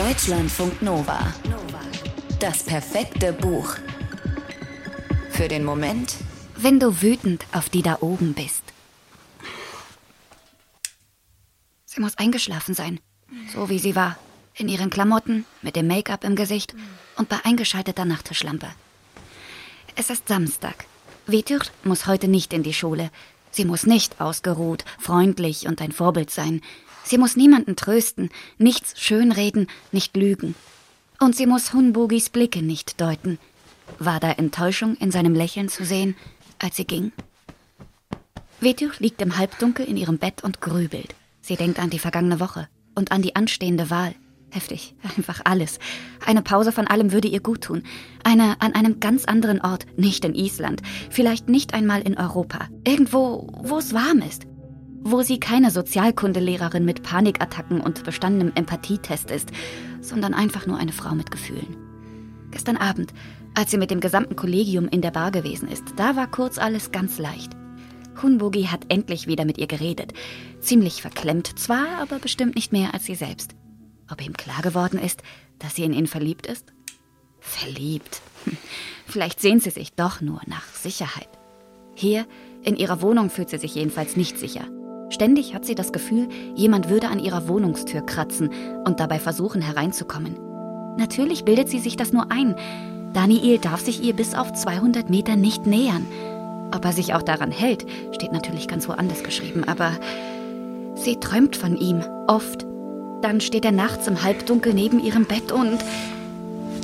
Deutschlandfunk 0.00 0.80
Nova. 0.80 1.20
Das 2.38 2.62
perfekte 2.62 3.34
Buch. 3.34 3.76
Für 5.30 5.46
den 5.46 5.62
Moment, 5.62 6.14
wenn 6.56 6.80
du 6.80 7.02
wütend 7.02 7.44
auf 7.52 7.68
die 7.68 7.82
da 7.82 7.98
oben 8.00 8.32
bist. 8.32 8.62
Sie 11.84 12.00
muss 12.00 12.16
eingeschlafen 12.16 12.74
sein, 12.74 12.98
so 13.52 13.68
wie 13.68 13.78
sie 13.78 13.94
war, 13.94 14.16
in 14.54 14.70
ihren 14.70 14.88
Klamotten, 14.88 15.44
mit 15.60 15.76
dem 15.76 15.86
Make-up 15.86 16.24
im 16.24 16.34
Gesicht 16.34 16.74
und 17.18 17.28
bei 17.28 17.36
eingeschalteter 17.44 18.06
Nachttischlampe. 18.06 18.68
Es 19.96 20.08
ist 20.08 20.28
Samstag. 20.28 20.86
Vetür 21.26 21.60
muss 21.84 22.06
heute 22.06 22.26
nicht 22.26 22.54
in 22.54 22.62
die 22.62 22.72
Schule. 22.72 23.10
Sie 23.50 23.64
muss 23.64 23.86
nicht 23.86 24.20
ausgeruht, 24.20 24.84
freundlich 24.98 25.66
und 25.66 25.80
ein 25.80 25.92
Vorbild 25.92 26.30
sein. 26.30 26.60
Sie 27.02 27.18
muss 27.18 27.36
niemanden 27.36 27.76
trösten, 27.76 28.30
nichts 28.58 29.00
schönreden, 29.00 29.66
nicht 29.92 30.16
lügen. 30.16 30.54
Und 31.18 31.36
sie 31.36 31.46
muss 31.46 31.72
Hunbogis 31.72 32.30
Blicke 32.30 32.62
nicht 32.62 33.00
deuten. 33.00 33.38
War 33.98 34.20
da 34.20 34.32
Enttäuschung 34.32 34.96
in 34.96 35.10
seinem 35.10 35.34
Lächeln 35.34 35.68
zu 35.68 35.84
sehen, 35.84 36.16
als 36.58 36.76
sie 36.76 36.84
ging? 36.84 37.12
Vetür 38.60 38.92
liegt 38.98 39.20
im 39.22 39.36
Halbdunkel 39.36 39.86
in 39.86 39.96
ihrem 39.96 40.18
Bett 40.18 40.44
und 40.44 40.60
grübelt. 40.60 41.14
Sie 41.40 41.56
denkt 41.56 41.78
an 41.78 41.90
die 41.90 41.98
vergangene 41.98 42.40
Woche 42.40 42.68
und 42.94 43.10
an 43.10 43.22
die 43.22 43.34
anstehende 43.34 43.90
Wahl. 43.90 44.14
Heftig, 44.50 44.94
einfach 45.16 45.42
alles. 45.44 45.78
Eine 46.26 46.42
Pause 46.42 46.72
von 46.72 46.86
allem 46.86 47.12
würde 47.12 47.28
ihr 47.28 47.40
gut 47.40 47.62
tun. 47.62 47.84
Eine 48.24 48.60
an 48.60 48.74
einem 48.74 48.98
ganz 48.98 49.24
anderen 49.24 49.60
Ort, 49.60 49.86
nicht 49.96 50.24
in 50.24 50.34
Island, 50.34 50.82
vielleicht 51.10 51.48
nicht 51.48 51.72
einmal 51.72 52.02
in 52.02 52.18
Europa. 52.18 52.68
Irgendwo, 52.84 53.48
wo 53.62 53.78
es 53.78 53.94
warm 53.94 54.18
ist. 54.18 54.46
Wo 55.02 55.22
sie 55.22 55.40
keine 55.40 55.70
Sozialkundelehrerin 55.70 56.84
mit 56.84 57.02
Panikattacken 57.02 57.80
und 57.80 58.04
bestandenem 58.04 58.52
Empathietest 58.54 59.30
ist, 59.30 59.50
sondern 60.00 60.34
einfach 60.34 60.66
nur 60.66 60.78
eine 60.78 60.92
Frau 60.92 61.14
mit 61.14 61.30
Gefühlen. 61.30 61.76
Gestern 62.50 62.76
Abend, 62.76 63.14
als 63.54 63.70
sie 63.70 63.78
mit 63.78 63.90
dem 63.90 64.00
gesamten 64.00 64.36
Kollegium 64.36 64.88
in 64.88 65.00
der 65.00 65.12
Bar 65.12 65.30
gewesen 65.30 65.68
ist, 65.68 65.84
da 65.96 66.16
war 66.16 66.26
kurz 66.26 66.58
alles 66.58 66.90
ganz 66.90 67.18
leicht. 67.18 67.52
Hunbogi 68.20 68.64
hat 68.64 68.86
endlich 68.88 69.26
wieder 69.26 69.44
mit 69.44 69.58
ihr 69.58 69.68
geredet. 69.68 70.12
Ziemlich 70.60 71.00
verklemmt 71.00 71.58
zwar, 71.58 71.86
aber 72.02 72.18
bestimmt 72.18 72.56
nicht 72.56 72.72
mehr 72.72 72.92
als 72.92 73.04
sie 73.04 73.14
selbst. 73.14 73.54
Ob 74.10 74.24
ihm 74.24 74.32
klar 74.32 74.62
geworden 74.62 74.98
ist, 74.98 75.22
dass 75.58 75.76
sie 75.76 75.84
in 75.84 75.92
ihn 75.92 76.06
verliebt 76.06 76.46
ist? 76.46 76.72
Verliebt. 77.40 78.20
Hm. 78.44 78.56
Vielleicht 79.06 79.40
sehnt 79.40 79.62
sie 79.62 79.70
sich 79.70 79.92
doch 79.94 80.20
nur 80.20 80.40
nach 80.46 80.66
Sicherheit. 80.74 81.28
Hier, 81.94 82.26
in 82.62 82.76
ihrer 82.76 83.02
Wohnung, 83.02 83.30
fühlt 83.30 83.50
sie 83.50 83.58
sich 83.58 83.74
jedenfalls 83.74 84.16
nicht 84.16 84.38
sicher. 84.38 84.66
Ständig 85.10 85.54
hat 85.54 85.64
sie 85.64 85.74
das 85.74 85.92
Gefühl, 85.92 86.28
jemand 86.54 86.88
würde 86.88 87.08
an 87.08 87.18
ihrer 87.18 87.48
Wohnungstür 87.48 88.02
kratzen 88.02 88.50
und 88.84 89.00
dabei 89.00 89.18
versuchen 89.18 89.60
hereinzukommen. 89.60 90.36
Natürlich 90.96 91.44
bildet 91.44 91.68
sie 91.68 91.80
sich 91.80 91.96
das 91.96 92.12
nur 92.12 92.30
ein. 92.30 92.54
Daniel 93.12 93.58
darf 93.58 93.80
sich 93.80 94.02
ihr 94.02 94.14
bis 94.14 94.34
auf 94.34 94.52
200 94.52 95.10
Meter 95.10 95.36
nicht 95.36 95.66
nähern. 95.66 96.06
Ob 96.72 96.84
er 96.84 96.92
sich 96.92 97.14
auch 97.14 97.22
daran 97.22 97.50
hält, 97.50 97.84
steht 98.12 98.32
natürlich 98.32 98.68
ganz 98.68 98.88
woanders 98.88 99.24
geschrieben, 99.24 99.64
aber 99.64 99.92
sie 100.94 101.16
träumt 101.16 101.56
von 101.56 101.76
ihm, 101.76 102.02
oft 102.28 102.64
dann 103.22 103.40
steht 103.40 103.64
er 103.64 103.72
nachts 103.72 104.06
im 104.06 104.22
Halbdunkel 104.22 104.74
neben 104.74 105.00
ihrem 105.00 105.24
Bett 105.24 105.52
und... 105.52 105.78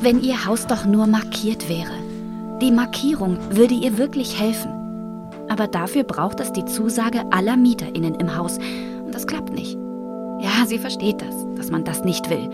Wenn 0.00 0.22
ihr 0.22 0.46
Haus 0.46 0.66
doch 0.68 0.84
nur 0.84 1.08
markiert 1.08 1.68
wäre. 1.68 1.90
Die 2.60 2.70
Markierung 2.70 3.36
würde 3.50 3.74
ihr 3.74 3.98
wirklich 3.98 4.38
helfen. 4.38 4.70
Aber 5.48 5.66
dafür 5.66 6.04
braucht 6.04 6.38
es 6.38 6.52
die 6.52 6.64
Zusage 6.66 7.22
aller 7.32 7.56
MieterInnen 7.56 8.14
im 8.14 8.36
Haus. 8.36 8.58
Und 8.58 9.12
das 9.12 9.26
klappt 9.26 9.52
nicht. 9.52 9.76
Ja, 10.40 10.66
sie 10.66 10.78
versteht 10.78 11.20
das, 11.20 11.34
dass 11.56 11.70
man 11.70 11.84
das 11.84 12.04
nicht 12.04 12.30
will. 12.30 12.48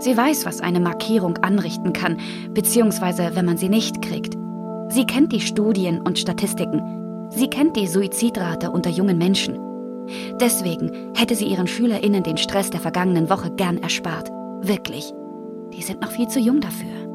Sie 0.00 0.16
weiß, 0.16 0.44
was 0.44 0.60
eine 0.60 0.80
Markierung 0.80 1.38
anrichten 1.38 1.92
kann, 1.92 2.18
beziehungsweise 2.52 3.30
wenn 3.34 3.46
man 3.46 3.56
sie 3.56 3.68
nicht 3.68 4.02
kriegt. 4.02 4.34
Sie 4.88 5.06
kennt 5.06 5.32
die 5.32 5.40
Studien 5.40 6.00
und 6.00 6.18
Statistiken. 6.18 7.28
Sie 7.30 7.48
kennt 7.48 7.76
die 7.76 7.86
Suizidrate 7.86 8.70
unter 8.70 8.90
jungen 8.90 9.16
Menschen. 9.16 9.69
Deswegen 10.40 11.12
hätte 11.14 11.34
sie 11.34 11.46
ihren 11.46 11.66
SchülerInnen 11.66 12.22
den 12.22 12.36
Stress 12.36 12.70
der 12.70 12.80
vergangenen 12.80 13.30
Woche 13.30 13.50
gern 13.50 13.78
erspart. 13.78 14.30
Wirklich. 14.62 15.12
Die 15.72 15.82
sind 15.82 16.00
noch 16.00 16.10
viel 16.10 16.28
zu 16.28 16.40
jung 16.40 16.60
dafür. 16.60 17.10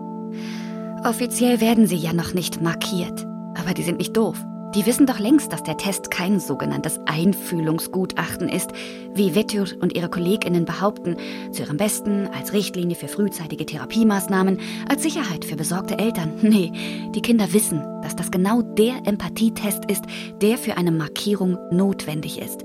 Offiziell 1.04 1.62
werden 1.62 1.88
sie 1.88 1.98
ja 1.98 2.14
noch 2.14 2.34
nicht 2.34 2.62
markiert. 2.62 3.26
Aber 3.58 3.74
die 3.74 3.84
sind 3.84 4.00
nicht 4.00 4.18
doof. 4.18 4.44
Die 4.76 4.86
wissen 4.86 5.06
doch 5.06 5.20
längst, 5.20 5.54
dass 5.54 5.64
der 5.64 5.78
Test 5.78 6.12
kein 6.12 6.42
sogenanntes 6.42 7.00
Einfühlungsgutachten 7.06 8.50
ist, 8.50 8.72
wie 9.14 9.34
Vettur 9.34 9.68
und 9.80 9.96
ihre 9.96 10.10
KollegInnen 10.10 10.66
behaupten, 10.66 11.16
zu 11.54 11.62
ihrem 11.62 11.78
Besten, 11.78 12.28
als 12.28 12.52
Richtlinie 12.52 12.98
für 12.98 13.08
frühzeitige 13.08 13.66
Therapiemaßnahmen, 13.66 14.60
als 14.90 15.04
Sicherheit 15.04 15.46
für 15.46 15.56
besorgte 15.56 15.98
Eltern. 15.98 16.34
Nee, 16.42 16.72
die 17.14 17.22
Kinder 17.22 17.54
wissen, 17.54 17.82
dass 18.02 18.16
das 18.16 18.32
genau 18.32 18.62
der 18.62 18.96
Empathietest 19.06 19.86
ist, 19.90 20.04
der 20.42 20.58
für 20.58 20.78
eine 20.78 20.92
Markierung 20.92 21.58
notwendig 21.72 22.40
ist 22.40 22.65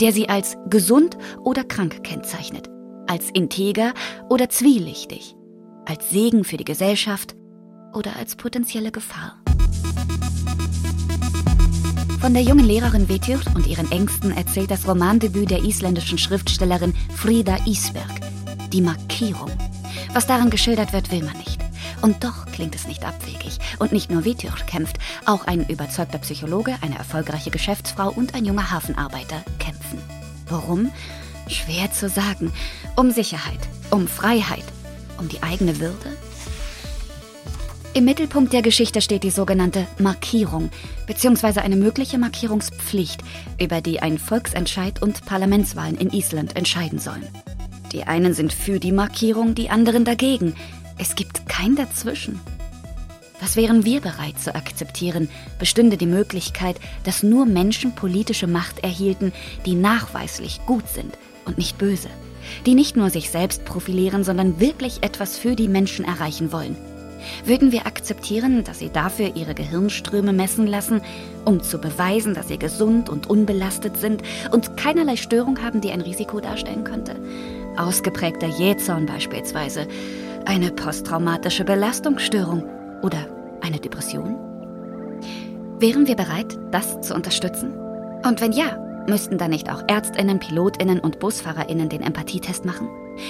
der 0.00 0.12
sie 0.12 0.28
als 0.28 0.56
gesund 0.68 1.16
oder 1.42 1.64
krank 1.64 2.04
kennzeichnet, 2.04 2.68
als 3.06 3.30
integer 3.32 3.92
oder 4.28 4.48
zwielichtig, 4.48 5.34
als 5.86 6.10
Segen 6.10 6.44
für 6.44 6.56
die 6.56 6.64
Gesellschaft 6.64 7.34
oder 7.92 8.16
als 8.16 8.36
potenzielle 8.36 8.90
Gefahr. 8.90 9.38
Von 12.20 12.32
der 12.32 12.42
jungen 12.42 12.64
Lehrerin 12.64 13.08
Vetjur 13.08 13.40
und 13.54 13.66
ihren 13.66 13.90
Ängsten 13.92 14.30
erzählt 14.30 14.70
das 14.70 14.88
Romandebüt 14.88 15.50
der 15.50 15.62
isländischen 15.62 16.16
Schriftstellerin 16.16 16.94
Frida 17.14 17.58
Isberg, 17.66 18.20
Die 18.72 18.80
Markierung. 18.80 19.50
Was 20.14 20.26
daran 20.26 20.48
geschildert 20.48 20.92
wird, 20.92 21.12
will 21.12 21.22
man 21.22 21.36
nicht. 21.36 21.63
Und 22.00 22.24
doch 22.24 22.46
klingt 22.46 22.74
es 22.74 22.86
nicht 22.86 23.04
abwegig. 23.04 23.58
Und 23.78 23.92
nicht 23.92 24.10
nur 24.10 24.24
Vetür 24.24 24.54
kämpft, 24.66 24.98
auch 25.26 25.46
ein 25.46 25.66
überzeugter 25.68 26.18
Psychologe, 26.18 26.76
eine 26.80 26.98
erfolgreiche 26.98 27.50
Geschäftsfrau 27.50 28.10
und 28.10 28.34
ein 28.34 28.44
junger 28.44 28.70
Hafenarbeiter 28.70 29.42
kämpfen. 29.58 29.98
Warum? 30.48 30.90
Schwer 31.48 31.92
zu 31.92 32.08
sagen. 32.08 32.52
Um 32.96 33.10
Sicherheit, 33.10 33.60
um 33.90 34.08
Freiheit, 34.08 34.64
um 35.18 35.28
die 35.28 35.42
eigene 35.42 35.78
Würde? 35.80 36.16
Im 37.96 38.06
Mittelpunkt 38.06 38.52
der 38.52 38.62
Geschichte 38.62 39.00
steht 39.00 39.22
die 39.22 39.30
sogenannte 39.30 39.86
Markierung, 40.00 40.70
beziehungsweise 41.06 41.62
eine 41.62 41.76
mögliche 41.76 42.18
Markierungspflicht, 42.18 43.22
über 43.60 43.80
die 43.80 44.00
ein 44.00 44.18
Volksentscheid 44.18 45.00
und 45.00 45.24
Parlamentswahlen 45.26 45.96
in 45.96 46.10
Island 46.10 46.56
entscheiden 46.56 46.98
sollen. 46.98 47.28
Die 47.92 48.02
einen 48.02 48.34
sind 48.34 48.52
für 48.52 48.80
die 48.80 48.90
Markierung, 48.90 49.54
die 49.54 49.70
anderen 49.70 50.04
dagegen. 50.04 50.56
Es 50.98 51.14
gibt 51.14 51.43
kein 51.56 51.76
Dazwischen. 51.76 52.40
Was 53.40 53.54
wären 53.54 53.84
wir 53.84 54.00
bereit 54.00 54.40
zu 54.40 54.54
akzeptieren, 54.56 55.28
bestünde 55.60 55.96
die 55.96 56.06
Möglichkeit, 56.06 56.80
dass 57.04 57.22
nur 57.22 57.46
Menschen 57.46 57.94
politische 57.94 58.48
Macht 58.48 58.80
erhielten, 58.80 59.32
die 59.64 59.74
nachweislich 59.74 60.60
gut 60.66 60.88
sind 60.88 61.16
und 61.44 61.56
nicht 61.56 61.78
böse, 61.78 62.08
die 62.66 62.74
nicht 62.74 62.96
nur 62.96 63.10
sich 63.10 63.30
selbst 63.30 63.64
profilieren, 63.64 64.24
sondern 64.24 64.58
wirklich 64.58 65.02
etwas 65.02 65.38
für 65.38 65.54
die 65.54 65.68
Menschen 65.68 66.04
erreichen 66.04 66.50
wollen. 66.50 66.76
Würden 67.44 67.70
wir 67.70 67.86
akzeptieren, 67.86 68.64
dass 68.64 68.80
sie 68.80 68.90
dafür 68.90 69.36
ihre 69.36 69.54
Gehirnströme 69.54 70.32
messen 70.32 70.66
lassen, 70.66 71.02
um 71.44 71.62
zu 71.62 71.78
beweisen, 71.78 72.34
dass 72.34 72.48
sie 72.48 72.58
gesund 72.58 73.08
und 73.08 73.30
unbelastet 73.30 73.96
sind 73.96 74.22
und 74.50 74.76
keinerlei 74.76 75.16
Störung 75.16 75.62
haben, 75.62 75.80
die 75.80 75.92
ein 75.92 76.00
Risiko 76.00 76.40
darstellen 76.40 76.82
könnte? 76.84 77.16
Ausgeprägter 77.76 78.48
Jähzorn 78.48 79.06
beispielsweise 79.06 79.86
eine 80.46 80.70
posttraumatische 80.70 81.64
Belastungsstörung 81.64 82.64
oder 83.02 83.26
eine 83.62 83.78
Depression? 83.78 84.36
Wären 85.78 86.06
wir 86.06 86.16
bereit, 86.16 86.58
das 86.70 87.00
zu 87.00 87.14
unterstützen? 87.14 87.74
Und 88.24 88.40
wenn 88.40 88.52
ja, 88.52 88.78
müssten 89.06 89.38
dann 89.38 89.50
nicht 89.50 89.70
auch 89.70 89.82
Ärztinnen, 89.88 90.38
Pilotinnen 90.38 91.00
und 91.00 91.18
Busfahrerinnen 91.18 91.88
den 91.88 92.02
Empathietest 92.02 92.64
machen? 92.64 92.88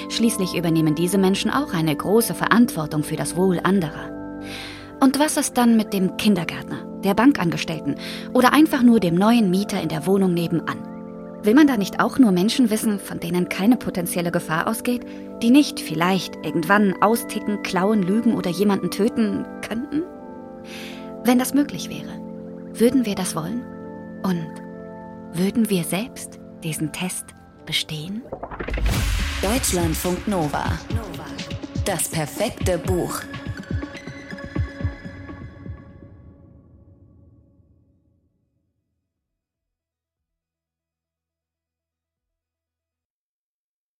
Schließlich 0.08 0.54
übernehmen 0.54 0.94
diese 0.94 1.18
Menschen 1.18 1.50
auch 1.50 1.72
eine 1.72 1.94
große 1.94 2.34
Verantwortung 2.34 3.02
für 3.02 3.16
das 3.16 3.36
Wohl 3.36 3.60
anderer. 3.62 4.10
Und 5.00 5.18
was 5.18 5.36
ist 5.36 5.56
dann 5.56 5.76
mit 5.76 5.92
dem 5.92 6.16
Kindergärtner, 6.16 6.86
der 7.02 7.14
Bankangestellten 7.14 7.96
oder 8.32 8.52
einfach 8.52 8.82
nur 8.82 9.00
dem 9.00 9.14
neuen 9.14 9.50
Mieter 9.50 9.80
in 9.80 9.88
der 9.88 10.06
Wohnung 10.06 10.32
nebenan? 10.32 10.93
Will 11.44 11.54
man 11.54 11.66
da 11.66 11.76
nicht 11.76 12.00
auch 12.00 12.18
nur 12.18 12.32
Menschen 12.32 12.70
wissen, 12.70 12.98
von 12.98 13.20
denen 13.20 13.50
keine 13.50 13.76
potenzielle 13.76 14.32
Gefahr 14.32 14.66
ausgeht, 14.66 15.04
die 15.42 15.50
nicht 15.50 15.78
vielleicht 15.78 16.36
irgendwann 16.36 16.94
austicken, 17.02 17.62
klauen, 17.62 18.02
lügen 18.02 18.34
oder 18.34 18.48
jemanden 18.48 18.90
töten 18.90 19.44
könnten? 19.60 20.04
Wenn 21.22 21.38
das 21.38 21.52
möglich 21.52 21.90
wäre, 21.90 22.18
würden 22.72 23.04
wir 23.04 23.14
das 23.14 23.36
wollen? 23.36 23.62
Und 24.22 24.46
würden 25.34 25.68
wir 25.68 25.84
selbst 25.84 26.38
diesen 26.62 26.92
Test 26.92 27.26
bestehen? 27.66 28.22
Deutschlandfunk 29.42 30.26
Nova. 30.26 30.64
Das 31.84 32.08
perfekte 32.08 32.78
Buch. 32.78 33.20